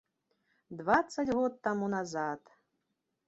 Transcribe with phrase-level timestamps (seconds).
[0.77, 2.41] Дваццаць год таму назад!